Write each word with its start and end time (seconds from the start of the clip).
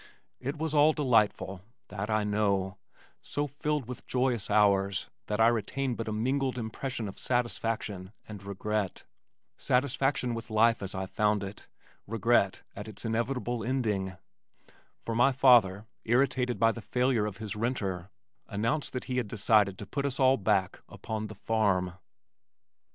It 0.39 0.57
was 0.57 0.73
all 0.73 0.93
delightful, 0.93 1.61
that 1.89 2.09
I 2.09 2.23
know, 2.23 2.79
so 3.21 3.45
filled 3.45 3.87
with 3.87 4.07
joyous 4.07 4.49
hours 4.49 5.11
that 5.27 5.39
I 5.39 5.47
retain 5.47 5.93
but 5.93 6.07
a 6.07 6.11
mingled 6.11 6.57
impression 6.57 7.07
of 7.07 7.19
satisfaction 7.19 8.11
and 8.27 8.41
regret 8.41 9.03
satisfaction 9.57 10.33
with 10.33 10.49
life 10.49 10.81
as 10.81 10.95
I 10.95 11.05
found 11.05 11.43
it, 11.43 11.67
regret 12.07 12.63
at 12.75 12.87
its 12.87 13.05
inevitable 13.05 13.63
ending 13.63 14.17
for 15.03 15.13
my 15.13 15.31
father, 15.31 15.85
irritated 16.03 16.57
by 16.59 16.71
the 16.71 16.81
failure 16.81 17.27
of 17.27 17.37
his 17.37 17.55
renter, 17.55 18.09
announced 18.47 18.93
that 18.93 19.03
he 19.03 19.17
had 19.17 19.27
decided 19.27 19.77
to 19.77 19.85
put 19.85 20.07
us 20.07 20.19
all 20.19 20.37
back 20.37 20.81
upon 20.89 21.27
the 21.27 21.35
farm. 21.35 21.93